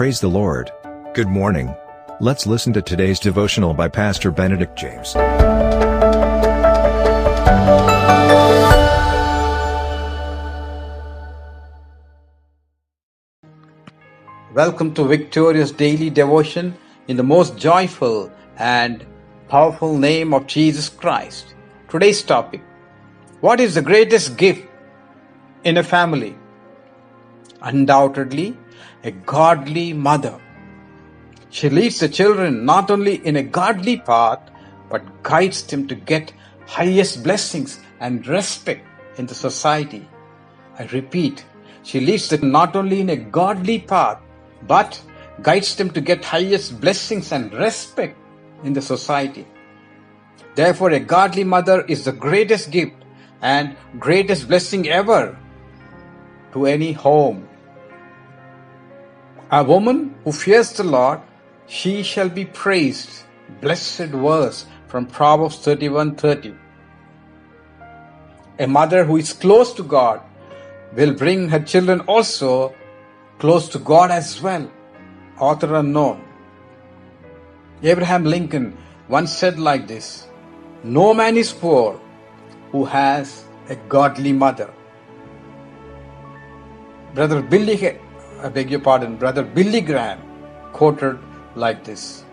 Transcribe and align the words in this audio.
Praise 0.00 0.18
the 0.18 0.28
Lord. 0.28 0.72
Good 1.12 1.28
morning. 1.28 1.76
Let's 2.20 2.46
listen 2.46 2.72
to 2.72 2.80
today's 2.80 3.20
devotional 3.20 3.74
by 3.74 3.88
Pastor 3.88 4.30
Benedict 4.30 4.74
James. 4.74 5.14
Welcome 14.54 14.94
to 14.94 15.04
Victorious 15.04 15.70
Daily 15.70 16.08
Devotion 16.08 16.74
in 17.06 17.18
the 17.18 17.22
most 17.22 17.58
joyful 17.58 18.32
and 18.56 19.04
powerful 19.48 19.98
name 19.98 20.32
of 20.32 20.46
Jesus 20.46 20.88
Christ. 20.88 21.54
Today's 21.90 22.22
topic 22.22 22.62
What 23.42 23.60
is 23.60 23.74
the 23.74 23.82
greatest 23.82 24.38
gift 24.38 24.66
in 25.62 25.76
a 25.76 25.82
family? 25.82 26.38
Undoubtedly, 27.60 28.56
a 29.04 29.10
godly 29.10 29.92
mother. 29.92 30.40
She 31.50 31.68
leads 31.68 32.00
the 32.00 32.08
children 32.08 32.64
not 32.64 32.90
only 32.90 33.16
in 33.26 33.36
a 33.36 33.42
godly 33.42 33.98
path 33.98 34.40
but 34.88 35.22
guides 35.22 35.62
them 35.64 35.86
to 35.88 35.94
get 35.94 36.32
highest 36.66 37.22
blessings 37.22 37.80
and 38.00 38.26
respect 38.26 38.86
in 39.18 39.26
the 39.26 39.34
society. 39.34 40.08
I 40.78 40.84
repeat, 40.84 41.44
she 41.82 42.00
leads 42.00 42.28
them 42.28 42.50
not 42.50 42.76
only 42.76 43.00
in 43.00 43.10
a 43.10 43.16
godly 43.16 43.80
path 43.80 44.18
but 44.66 45.00
guides 45.42 45.74
them 45.76 45.90
to 45.90 46.00
get 46.00 46.24
highest 46.24 46.80
blessings 46.80 47.32
and 47.32 47.52
respect 47.52 48.16
in 48.62 48.72
the 48.72 48.82
society. 48.82 49.46
Therefore, 50.54 50.90
a 50.90 51.00
godly 51.00 51.44
mother 51.44 51.82
is 51.82 52.04
the 52.04 52.12
greatest 52.12 52.70
gift 52.70 52.96
and 53.40 53.76
greatest 53.98 54.48
blessing 54.48 54.88
ever 54.88 55.38
to 56.52 56.66
any 56.66 56.92
home. 56.92 57.48
A 59.52 59.64
woman 59.64 60.14
who 60.22 60.30
fears 60.30 60.72
the 60.72 60.84
Lord, 60.84 61.20
she 61.66 62.04
shall 62.04 62.28
be 62.28 62.44
praised. 62.44 63.10
Blessed 63.60 64.12
verse 64.24 64.66
from 64.86 65.06
Proverbs 65.06 65.56
31:30. 65.64 66.52
A 68.60 68.68
mother 68.68 69.00
who 69.04 69.16
is 69.16 69.32
close 69.32 69.72
to 69.78 69.82
God 69.82 70.20
will 70.98 71.14
bring 71.22 71.48
her 71.48 71.58
children 71.72 72.02
also 72.16 72.50
close 73.40 73.66
to 73.70 73.80
God 73.80 74.12
as 74.18 74.28
well. 74.40 74.70
Author 75.48 75.74
unknown. 75.80 76.20
Abraham 77.82 78.24
Lincoln 78.34 78.68
once 79.16 79.34
said 79.42 79.58
like 79.70 79.88
this 79.88 80.28
No 80.84 81.08
man 81.22 81.36
is 81.36 81.52
poor 81.64 81.98
who 82.70 82.84
has 82.84 83.34
a 83.68 83.78
godly 83.96 84.32
mother. 84.44 84.70
Brother 87.14 87.42
Billy, 87.42 87.76
I 88.42 88.48
beg 88.48 88.70
your 88.70 88.80
pardon, 88.80 89.16
Brother 89.16 89.42
Billy 89.42 89.82
Graham 89.82 90.18
quoted 90.72 91.18
like 91.56 91.84
this 91.84 92.24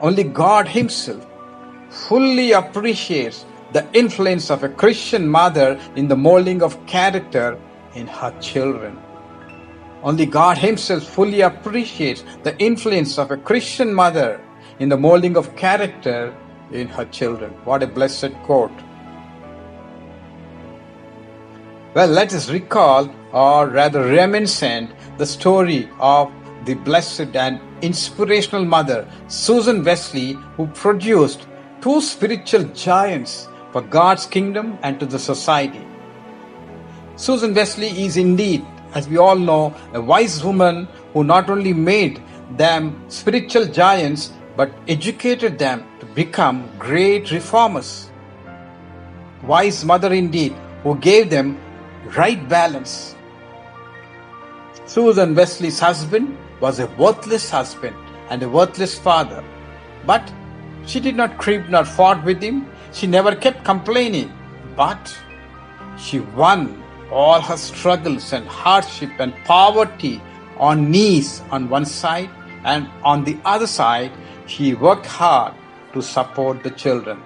Only 0.00 0.24
God 0.24 0.66
Himself 0.66 1.26
fully 1.90 2.52
appreciates 2.52 3.44
the 3.72 3.86
influence 3.92 4.50
of 4.50 4.62
a 4.62 4.70
Christian 4.70 5.28
mother 5.28 5.78
in 5.96 6.08
the 6.08 6.16
molding 6.16 6.62
of 6.62 6.74
character 6.86 7.58
in 7.94 8.06
her 8.06 8.34
children. 8.40 8.98
Only 10.02 10.24
God 10.24 10.56
Himself 10.56 11.04
fully 11.04 11.42
appreciates 11.42 12.24
the 12.42 12.56
influence 12.58 13.18
of 13.18 13.30
a 13.30 13.36
Christian 13.36 13.92
mother 13.92 14.40
in 14.78 14.88
the 14.88 14.96
molding 14.96 15.36
of 15.36 15.54
character 15.56 16.34
in 16.72 16.88
her 16.88 17.04
children. 17.04 17.50
What 17.64 17.82
a 17.82 17.86
blessed 17.86 18.32
quote. 18.44 18.72
Well, 21.92 22.06
let 22.06 22.32
us 22.32 22.48
recall, 22.48 23.12
or 23.32 23.66
rather 23.66 24.04
reminiscent, 24.04 24.92
the 25.18 25.26
story 25.26 25.90
of 25.98 26.30
the 26.64 26.74
blessed 26.74 27.34
and 27.34 27.60
inspirational 27.82 28.64
mother, 28.64 29.10
Susan 29.26 29.82
Wesley, 29.82 30.34
who 30.56 30.68
produced 30.68 31.48
two 31.80 32.00
spiritual 32.00 32.62
giants 32.74 33.48
for 33.72 33.82
God's 33.82 34.24
kingdom 34.24 34.78
and 34.82 35.00
to 35.00 35.06
the 35.06 35.18
society. 35.18 35.84
Susan 37.16 37.54
Wesley 37.54 37.88
is 38.04 38.16
indeed, 38.16 38.64
as 38.94 39.08
we 39.08 39.16
all 39.18 39.34
know, 39.34 39.74
a 39.92 40.00
wise 40.00 40.44
woman 40.44 40.86
who 41.12 41.24
not 41.24 41.50
only 41.50 41.72
made 41.72 42.22
them 42.52 43.04
spiritual 43.08 43.66
giants 43.66 44.32
but 44.56 44.70
educated 44.86 45.58
them 45.58 45.84
to 45.98 46.06
become 46.06 46.70
great 46.78 47.32
reformers. 47.32 48.10
Wise 49.42 49.84
mother 49.84 50.12
indeed, 50.12 50.54
who 50.84 50.96
gave 50.98 51.30
them 51.30 51.58
right 52.16 52.48
balance. 52.48 53.14
Susan 54.86 55.34
Wesley's 55.34 55.78
husband 55.78 56.36
was 56.60 56.80
a 56.80 56.86
worthless 56.98 57.50
husband 57.50 57.96
and 58.30 58.42
a 58.42 58.48
worthless 58.48 58.98
father. 58.98 59.44
But 60.06 60.32
she 60.86 61.00
did 61.00 61.16
not 61.16 61.38
creep 61.38 61.68
nor 61.68 61.84
fought 61.84 62.24
with 62.24 62.42
him. 62.42 62.66
She 62.92 63.06
never 63.06 63.34
kept 63.34 63.64
complaining. 63.64 64.32
But 64.76 65.16
she 65.96 66.20
won 66.20 66.82
all 67.10 67.40
her 67.40 67.56
struggles 67.56 68.32
and 68.32 68.46
hardship 68.46 69.10
and 69.18 69.34
poverty 69.44 70.22
on 70.56 70.90
knees 70.90 71.42
on 71.50 71.68
one 71.68 71.84
side 71.84 72.30
and 72.64 72.88
on 73.02 73.24
the 73.24 73.38
other 73.44 73.66
side 73.66 74.12
she 74.46 74.74
worked 74.74 75.06
hard 75.06 75.54
to 75.92 76.02
support 76.02 76.62
the 76.62 76.70
children. 76.70 77.22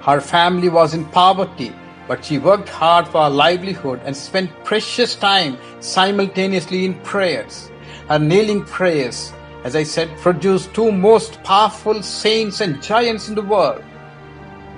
Her 0.00 0.20
family 0.20 0.68
was 0.68 0.94
in 0.94 1.04
poverty 1.06 1.72
but 2.08 2.24
she 2.24 2.38
worked 2.38 2.70
hard 2.70 3.06
for 3.06 3.22
her 3.24 3.30
livelihood 3.30 4.00
and 4.04 4.16
spent 4.16 4.64
precious 4.64 5.14
time 5.14 5.58
simultaneously 5.80 6.86
in 6.86 6.94
prayers. 7.02 7.70
Her 8.08 8.18
kneeling 8.18 8.64
prayers, 8.64 9.32
as 9.62 9.76
I 9.76 9.82
said, 9.82 10.08
produced 10.18 10.72
two 10.72 10.90
most 10.90 11.42
powerful 11.44 12.02
saints 12.02 12.62
and 12.62 12.82
giants 12.82 13.28
in 13.28 13.34
the 13.34 13.42
world, 13.42 13.84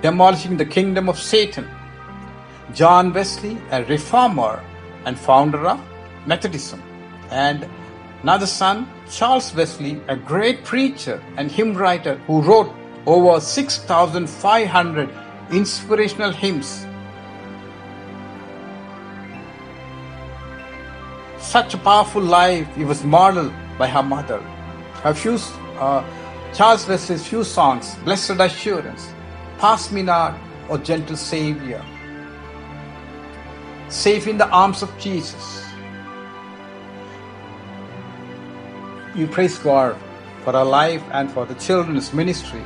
demolishing 0.01 0.57
the 0.57 0.65
kingdom 0.65 1.07
of 1.07 1.17
Satan. 1.17 1.67
John 2.73 3.13
Wesley, 3.13 3.57
a 3.71 3.83
reformer 3.85 4.61
and 5.05 5.17
founder 5.17 5.67
of 5.67 5.81
Methodism, 6.25 6.83
and 7.29 7.67
another 8.21 8.45
son, 8.45 8.87
Charles 9.09 9.55
Wesley, 9.55 10.01
a 10.09 10.15
great 10.17 10.65
preacher 10.65 11.23
and 11.37 11.49
hymn 11.49 11.75
writer 11.75 12.15
who 12.27 12.41
wrote 12.41 12.71
over 13.05 13.39
6,500 13.39 15.09
inspirational 15.51 16.31
hymns 16.31 16.85
such 21.41 21.73
a 21.73 21.77
powerful 21.77 22.21
life 22.21 22.67
he 22.75 22.85
was 22.85 23.03
modeled 23.03 23.51
by 23.77 23.87
her 23.87 24.03
mother. 24.03 24.39
Her 25.03 25.13
few, 25.13 25.37
uh, 25.79 26.03
Charles 26.53 26.87
Wesley's 26.87 27.25
few 27.27 27.43
songs, 27.43 27.95
Blessed 28.03 28.39
Assurance, 28.39 29.13
Pass 29.57 29.91
Me 29.91 30.01
Not, 30.01 30.37
O 30.69 30.77
Gentle 30.77 31.17
Savior, 31.17 31.83
Safe 33.89 34.27
in 34.27 34.37
the 34.37 34.47
Arms 34.47 34.81
of 34.81 34.97
Jesus. 34.97 35.65
We 39.15 39.25
praise 39.27 39.57
God 39.59 39.97
for 40.43 40.55
our 40.55 40.63
life 40.63 41.03
and 41.11 41.29
for 41.29 41.45
the 41.45 41.55
children's 41.55 42.13
ministry. 42.13 42.63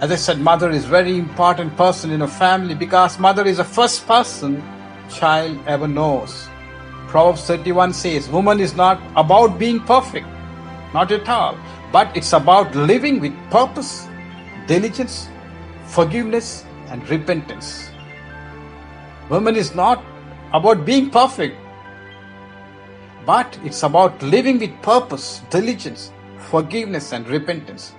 As 0.00 0.12
I 0.12 0.16
said, 0.16 0.38
mother 0.38 0.70
is 0.70 0.84
very 0.84 1.16
important 1.16 1.74
person 1.76 2.10
in 2.10 2.20
a 2.20 2.28
family 2.28 2.74
because 2.74 3.18
mother 3.18 3.46
is 3.46 3.56
the 3.56 3.64
first 3.64 4.06
person 4.06 4.62
child 5.08 5.58
ever 5.66 5.88
knows. 5.88 6.48
Proverbs 7.08 7.42
31 7.46 7.92
says, 7.92 8.28
Woman 8.28 8.60
is 8.60 8.74
not 8.74 9.00
about 9.16 9.58
being 9.58 9.80
perfect, 9.80 10.26
not 10.92 11.12
at 11.12 11.28
all, 11.28 11.56
but 11.92 12.14
it's 12.16 12.32
about 12.32 12.74
living 12.74 13.20
with 13.20 13.34
purpose, 13.50 14.06
diligence, 14.66 15.28
forgiveness, 15.86 16.64
and 16.88 17.08
repentance. 17.08 17.90
Woman 19.28 19.56
is 19.56 19.74
not 19.74 20.04
about 20.52 20.84
being 20.84 21.10
perfect, 21.10 21.56
but 23.24 23.58
it's 23.64 23.82
about 23.82 24.22
living 24.22 24.58
with 24.58 24.70
purpose, 24.82 25.42
diligence, 25.50 26.12
forgiveness, 26.38 27.12
and 27.12 27.28
repentance. 27.28 27.94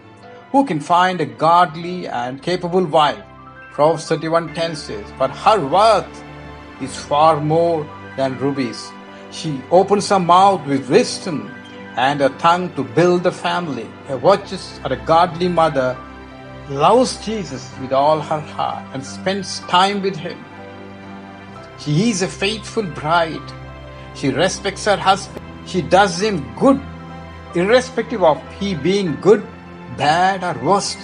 Who 0.52 0.66
can 0.66 0.80
find 0.80 1.20
a 1.20 1.26
godly 1.26 2.08
and 2.08 2.42
capable 2.42 2.86
wife? 2.86 3.24
Proverbs 3.72 4.06
31:10 4.10 4.76
says, 4.76 5.06
"For 5.18 5.28
her 5.28 5.60
worth 5.66 6.24
is 6.81 6.96
far 6.96 7.40
more 7.40 7.86
than 8.16 8.40
rubies." 8.40 8.92
She 9.32 9.62
opens 9.72 10.10
her 10.10 10.20
mouth 10.20 10.66
with 10.66 10.90
wisdom 10.90 11.52
and 11.96 12.22
a 12.22 12.30
tongue 12.38 12.74
to 12.76 12.84
build 12.84 13.26
a 13.26 13.32
family. 13.32 13.88
A 14.08 14.18
virtuous 14.18 14.80
or 14.86 14.94
a 14.94 15.06
godly 15.06 15.48
mother 15.48 15.98
loves 16.70 17.24
Jesus 17.26 17.74
with 17.82 17.92
all 17.92 18.20
her 18.20 18.40
heart 18.40 18.86
and 18.94 19.04
spends 19.04 19.60
time 19.62 20.02
with 20.02 20.16
him. 20.16 20.38
She 21.80 22.10
is 22.10 22.22
a 22.22 22.28
faithful 22.28 22.84
bride. 22.84 23.52
She 24.16 24.30
respects 24.30 24.86
her 24.86 24.98
husband. 24.98 25.46
She 25.66 25.82
does 25.82 26.22
him 26.22 26.46
good, 26.58 26.82
irrespective 27.56 28.24
of 28.24 28.42
he 28.60 28.74
being 28.74 29.16
good, 29.22 29.46
bad, 29.98 30.44
or 30.44 30.64
worst. 30.64 30.98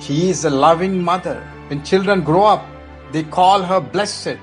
She 0.00 0.30
is 0.30 0.44
a 0.44 0.50
loving 0.50 1.02
mother. 1.02 1.40
When 1.68 1.82
children 1.84 2.22
grow 2.22 2.44
up, 2.44 2.66
they 3.12 3.22
call 3.22 3.62
her 3.62 3.80
blessed 3.80 4.38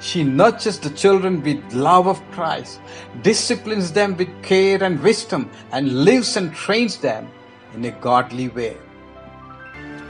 She 0.00 0.22
nurtures 0.22 0.78
the 0.78 0.90
children 0.90 1.42
with 1.42 1.72
love 1.72 2.06
of 2.06 2.22
Christ, 2.30 2.80
disciplines 3.22 3.92
them 3.92 4.16
with 4.16 4.28
care 4.42 4.82
and 4.82 5.02
wisdom, 5.02 5.50
and 5.72 6.04
lives 6.04 6.36
and 6.36 6.54
trains 6.54 6.98
them 6.98 7.28
in 7.74 7.84
a 7.84 7.90
godly 7.90 8.48
way. 8.48 8.76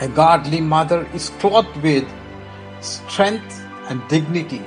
A 0.01 0.09
godly 0.09 0.61
mother 0.61 1.09
is 1.15 1.31
clothed 1.41 1.77
with 1.83 2.07
strength 2.81 3.65
and 3.89 4.07
dignity. 4.09 4.63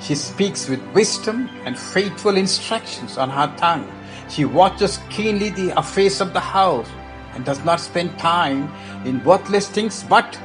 She 0.00 0.14
speaks 0.14 0.68
with 0.68 0.80
wisdom 0.94 1.50
and 1.64 1.78
faithful 1.78 2.36
instructions 2.36 3.18
on 3.18 3.30
her 3.30 3.52
tongue. 3.56 3.90
She 4.28 4.44
watches 4.44 5.00
keenly 5.10 5.50
the 5.50 5.76
affairs 5.78 6.20
of 6.20 6.32
the 6.32 6.40
house 6.40 6.88
and 7.34 7.44
does 7.44 7.64
not 7.64 7.80
spend 7.80 8.18
time 8.18 8.72
in 9.04 9.22
worthless 9.24 9.68
things 9.68 10.04
but 10.04 10.38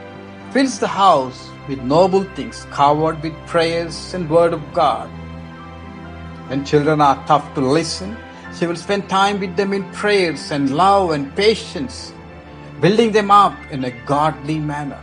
fills 0.51 0.79
the 0.79 0.87
house 0.87 1.49
with 1.69 1.81
noble 1.81 2.23
things 2.35 2.65
covered 2.71 3.21
with 3.23 3.33
prayers 3.45 4.13
and 4.15 4.29
word 4.29 4.53
of 4.53 4.63
God. 4.73 5.07
When 6.47 6.65
children 6.65 6.99
are 6.99 7.23
tough 7.27 7.53
to 7.53 7.61
listen, 7.61 8.17
she 8.57 8.65
will 8.65 8.75
spend 8.75 9.07
time 9.07 9.39
with 9.39 9.55
them 9.55 9.71
in 9.71 9.83
prayers 9.91 10.51
and 10.51 10.75
love 10.75 11.11
and 11.11 11.33
patience, 11.35 12.11
building 12.81 13.11
them 13.11 13.29
up 13.29 13.55
in 13.71 13.85
a 13.85 13.91
godly 14.05 14.57
manner. 14.59 14.99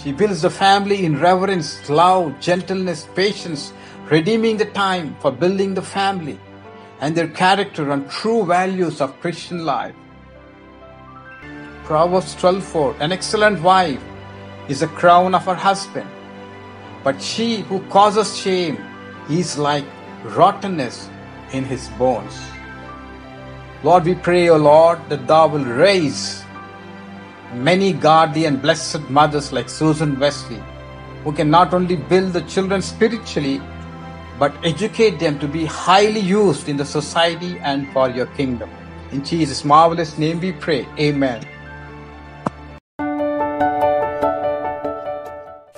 She 0.00 0.12
builds 0.12 0.42
the 0.42 0.50
family 0.50 1.04
in 1.04 1.18
reverence, 1.20 1.90
love, 1.90 2.38
gentleness, 2.40 3.08
patience, 3.16 3.72
redeeming 4.08 4.58
the 4.58 4.66
time 4.66 5.16
for 5.20 5.32
building 5.32 5.74
the 5.74 5.82
family 5.82 6.38
and 7.00 7.16
their 7.16 7.28
character 7.28 7.90
on 7.90 8.08
true 8.08 8.44
values 8.46 9.00
of 9.00 9.18
Christian 9.20 9.64
life. 9.64 9.94
Proverbs 11.84 12.36
12:4 12.36 12.94
An 13.00 13.10
excellent 13.10 13.60
wife 13.60 14.02
is 14.68 14.80
the 14.80 14.86
crown 14.88 15.34
of 15.34 15.44
her 15.44 15.54
husband, 15.54 16.08
but 17.02 17.20
she 17.20 17.62
who 17.62 17.80
causes 17.88 18.36
shame 18.36 18.78
is 19.30 19.58
like 19.58 19.84
rottenness 20.24 21.08
in 21.52 21.64
his 21.64 21.88
bones. 21.90 22.38
Lord, 23.82 24.04
we 24.04 24.14
pray, 24.14 24.48
O 24.48 24.56
Lord, 24.56 24.98
that 25.08 25.26
thou 25.26 25.46
will 25.48 25.64
raise 25.64 26.44
many 27.54 27.92
godly 27.92 28.44
and 28.44 28.60
blessed 28.60 29.08
mothers 29.08 29.52
like 29.52 29.68
Susan 29.68 30.18
Wesley, 30.18 30.62
who 31.24 31.32
can 31.32 31.50
not 31.50 31.72
only 31.72 31.96
build 31.96 32.32
the 32.32 32.42
children 32.42 32.82
spiritually, 32.82 33.60
but 34.38 34.54
educate 34.64 35.18
them 35.18 35.38
to 35.38 35.48
be 35.48 35.64
highly 35.64 36.20
used 36.20 36.68
in 36.68 36.76
the 36.76 36.84
society 36.84 37.58
and 37.60 37.92
for 37.92 38.10
your 38.10 38.26
kingdom. 38.26 38.70
In 39.12 39.24
Jesus' 39.24 39.64
marvelous 39.64 40.18
name 40.18 40.40
we 40.40 40.52
pray. 40.52 40.86
Amen. 40.98 41.42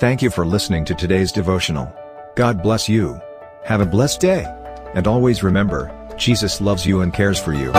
Thank 0.00 0.22
you 0.22 0.30
for 0.30 0.46
listening 0.46 0.86
to 0.86 0.94
today's 0.94 1.30
devotional. 1.30 1.94
God 2.34 2.62
bless 2.62 2.88
you. 2.88 3.20
Have 3.64 3.82
a 3.82 3.84
blessed 3.84 4.18
day. 4.18 4.46
And 4.94 5.06
always 5.06 5.42
remember, 5.42 5.94
Jesus 6.16 6.58
loves 6.58 6.86
you 6.86 7.02
and 7.02 7.12
cares 7.12 7.38
for 7.38 7.52
you. 7.52 7.70